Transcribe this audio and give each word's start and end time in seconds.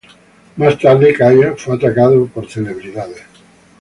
Más 0.57 0.79
tarde, 0.79 1.13
Kaya 1.13 1.53
fue 1.55 1.75
atacado 1.75 2.25
por 2.25 2.49
celebridades. 2.49 3.21